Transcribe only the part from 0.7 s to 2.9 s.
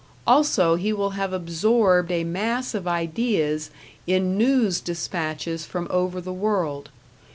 he will have absorbed a mass of